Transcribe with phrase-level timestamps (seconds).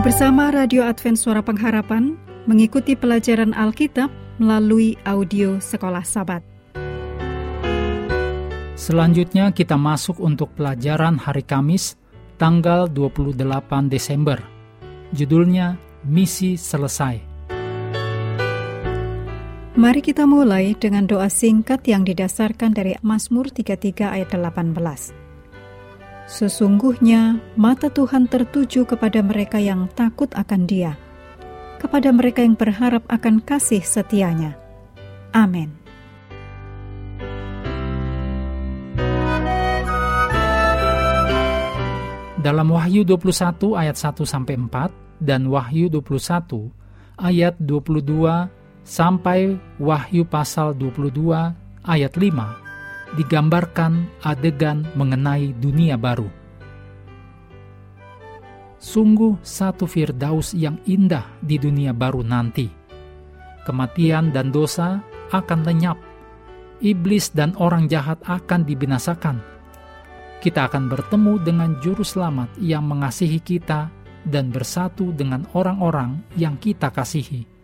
[0.00, 2.16] Mari bersama Radio Advent Suara Pengharapan
[2.48, 4.08] mengikuti pelajaran Alkitab
[4.40, 6.40] melalui audio Sekolah Sabat.
[8.80, 12.00] Selanjutnya kita masuk untuk pelajaran hari Kamis
[12.40, 13.44] tanggal 28
[13.92, 14.40] Desember.
[15.12, 15.76] Judulnya
[16.08, 17.20] Misi Selesai.
[19.76, 25.29] Mari kita mulai dengan doa singkat yang didasarkan dari Mazmur 33 ayat 18.
[26.30, 30.94] Sesungguhnya mata Tuhan tertuju kepada mereka yang takut akan Dia,
[31.82, 34.54] kepada mereka yang berharap akan kasih setianya.
[35.34, 35.74] Amin.
[42.38, 46.70] Dalam Wahyu 21 ayat 1 sampai 4 dan Wahyu 21
[47.18, 48.06] ayat 22
[48.86, 51.10] sampai Wahyu pasal 22
[51.84, 52.69] ayat 5
[53.18, 56.28] digambarkan adegan mengenai dunia baru.
[58.80, 62.70] Sungguh satu firdaus yang indah di dunia baru nanti.
[63.68, 65.98] Kematian dan dosa akan lenyap.
[66.80, 69.50] Iblis dan orang jahat akan dibinasakan
[70.40, 73.92] kita akan bertemu dengan Juru Selamat yang mengasihi kita
[74.24, 77.59] dan bersatu dengan orang-orang yang kita kasihi.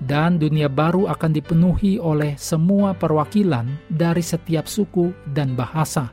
[0.00, 6.08] Dan dunia baru akan dipenuhi oleh semua perwakilan dari setiap suku dan bahasa.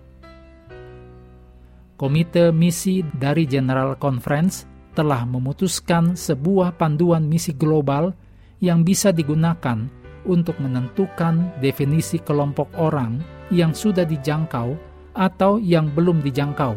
[1.98, 8.14] Komite Misi dari General Conference telah memutuskan sebuah panduan misi global
[8.60, 9.88] yang bisa digunakan
[10.28, 14.76] untuk menentukan definisi kelompok orang yang sudah dijangkau
[15.16, 16.76] atau yang belum dijangkau.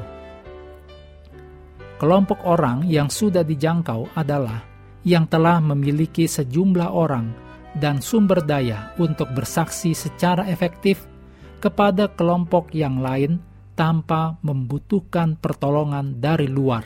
[2.00, 4.69] Kelompok orang yang sudah dijangkau adalah
[5.06, 7.33] yang telah memiliki sejumlah orang
[7.79, 11.06] dan sumber daya untuk bersaksi secara efektif
[11.62, 13.39] kepada kelompok yang lain
[13.78, 16.84] tanpa membutuhkan pertolongan dari luar.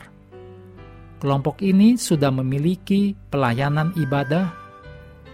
[1.18, 4.52] Kelompok ini sudah memiliki pelayanan ibadah,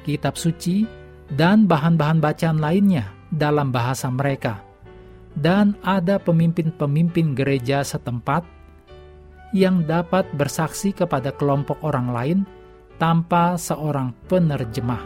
[0.07, 0.87] kitab suci,
[1.35, 4.71] dan bahan-bahan bacaan lainnya dalam bahasa mereka
[5.39, 8.43] dan ada pemimpin-pemimpin gereja setempat
[9.55, 12.39] yang dapat bersaksi kepada kelompok orang lain
[13.01, 15.03] tanpa seorang penerjemah.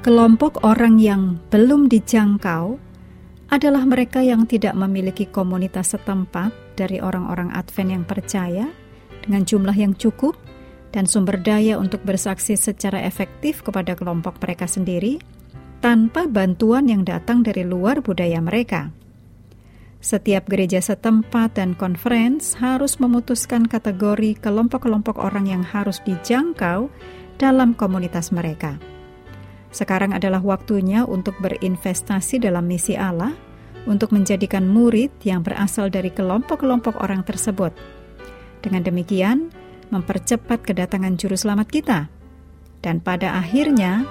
[0.00, 2.80] Kelompok orang yang belum dijangkau
[3.52, 8.64] adalah mereka yang tidak memiliki komunitas setempat dari orang-orang Advent yang percaya
[9.20, 10.38] dengan jumlah yang cukup
[10.94, 15.20] dan sumber daya untuk bersaksi secara efektif kepada kelompok mereka sendiri
[15.84, 18.88] tanpa bantuan yang datang dari luar budaya mereka.
[20.00, 26.88] Setiap gereja setempat dan conference harus memutuskan kategori kelompok-kelompok orang yang harus dijangkau
[27.36, 28.80] dalam komunitas mereka.
[29.68, 33.36] Sekarang adalah waktunya untuk berinvestasi dalam misi Allah
[33.84, 37.76] untuk menjadikan murid yang berasal dari kelompok-kelompok orang tersebut.
[38.64, 39.52] Dengan demikian,
[39.92, 42.08] mempercepat kedatangan Juru Selamat kita,
[42.80, 44.08] dan pada akhirnya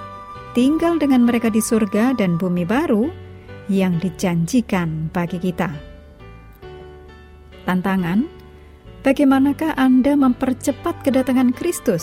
[0.54, 3.29] tinggal dengan mereka di surga dan bumi baru
[3.70, 5.70] yang dijanjikan bagi kita.
[7.64, 8.26] Tantangan:
[9.06, 12.02] bagaimanakah Anda mempercepat kedatangan Kristus?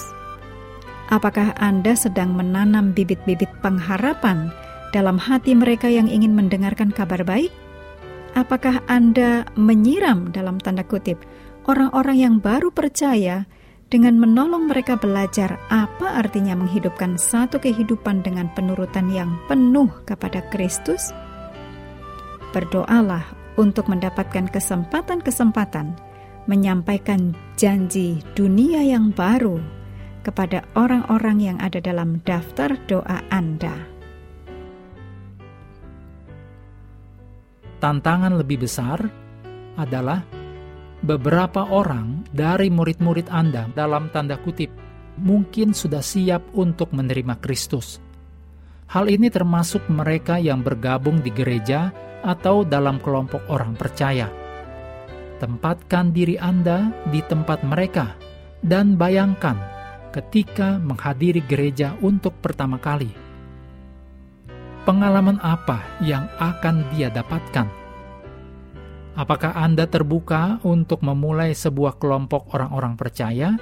[1.12, 4.48] Apakah Anda sedang menanam bibit-bibit pengharapan
[4.96, 7.52] dalam hati mereka yang ingin mendengarkan kabar baik?
[8.36, 11.20] Apakah Anda menyiram dalam tanda kutip
[11.68, 13.44] orang-orang yang baru percaya
[13.88, 21.16] dengan menolong mereka belajar apa artinya menghidupkan satu kehidupan dengan penurutan yang penuh kepada Kristus,
[22.52, 23.24] berdoalah
[23.58, 25.98] untuk mendapatkan kesempatan-kesempatan
[26.48, 29.60] menyampaikan janji dunia yang baru
[30.24, 33.76] kepada orang-orang yang ada dalam daftar doa Anda.
[37.78, 39.06] Tantangan lebih besar
[39.78, 40.26] adalah
[41.06, 44.74] beberapa orang dari murid-murid Anda dalam tanda kutip
[45.22, 48.07] mungkin sudah siap untuk menerima Kristus.
[48.88, 51.92] Hal ini termasuk mereka yang bergabung di gereja
[52.24, 54.32] atau dalam kelompok orang percaya.
[55.44, 58.16] Tempatkan diri Anda di tempat mereka
[58.64, 59.60] dan bayangkan
[60.16, 63.12] ketika menghadiri gereja untuk pertama kali.
[64.88, 67.68] Pengalaman apa yang akan dia dapatkan?
[69.20, 73.60] Apakah Anda terbuka untuk memulai sebuah kelompok orang-orang percaya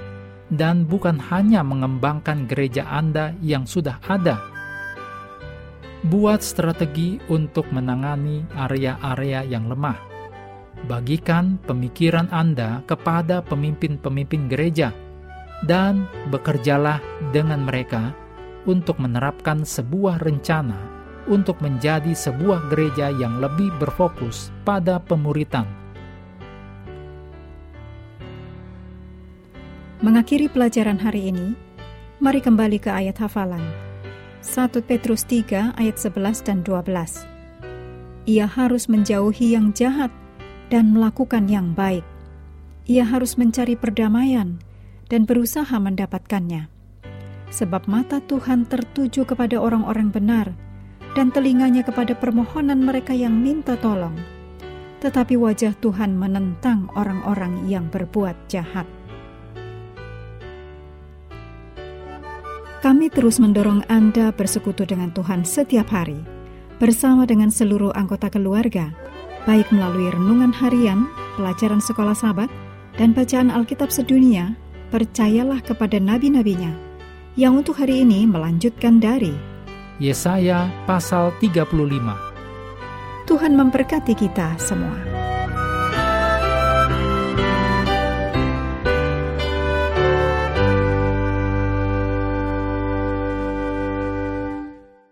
[0.54, 4.55] dan bukan hanya mengembangkan gereja Anda yang sudah ada?
[6.06, 9.98] Buat strategi untuk menangani area-area yang lemah.
[10.86, 14.94] Bagikan pemikiran Anda kepada pemimpin-pemimpin gereja
[15.66, 17.02] dan bekerjalah
[17.34, 18.14] dengan mereka
[18.70, 20.78] untuk menerapkan sebuah rencana
[21.26, 25.66] untuk menjadi sebuah gereja yang lebih berfokus pada pemuritan.
[30.06, 31.58] Mengakhiri pelajaran hari ini,
[32.22, 33.85] mari kembali ke ayat hafalan.
[34.44, 37.24] 1 Petrus 3 ayat 11 dan 12.
[38.26, 40.10] Ia harus menjauhi yang jahat
[40.68, 42.02] dan melakukan yang baik.
[42.90, 44.58] Ia harus mencari perdamaian
[45.06, 46.68] dan berusaha mendapatkannya.
[47.48, 50.50] Sebab mata Tuhan tertuju kepada orang-orang benar
[51.14, 54.18] dan telinganya kepada permohonan mereka yang minta tolong.
[55.00, 58.84] Tetapi wajah Tuhan menentang orang-orang yang berbuat jahat.
[62.84, 66.20] Kami terus mendorong Anda bersekutu dengan Tuhan setiap hari,
[66.76, 68.92] bersama dengan seluruh anggota keluarga,
[69.48, 71.08] baik melalui renungan harian,
[71.40, 72.52] pelajaran sekolah sahabat,
[73.00, 74.52] dan bacaan Alkitab sedunia,
[74.92, 76.72] percayalah kepada nabi-nabinya,
[77.40, 79.32] yang untuk hari ini melanjutkan dari
[79.96, 81.72] Yesaya pasal 35.
[83.24, 85.25] Tuhan memberkati kita semua.